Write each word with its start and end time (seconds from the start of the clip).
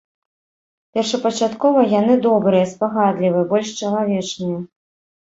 Першапачаткова 0.97 1.83
яны 1.99 2.15
добрыя, 2.27 2.65
спагадлівыя, 2.71 3.43
больш 3.51 3.69
чалавечныя. 3.83 4.57